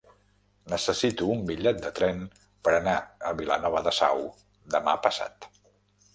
Necessito 0.71 1.27
un 1.33 1.43
bitllet 1.49 1.83
de 1.83 1.91
tren 1.99 2.23
per 2.69 2.73
anar 2.77 2.97
a 3.31 3.35
Vilanova 3.43 3.83
de 3.91 3.95
Sau 4.01 4.27
demà 4.79 4.99
passat. 5.07 5.51